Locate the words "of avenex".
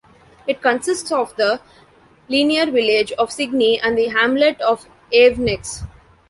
4.59-5.83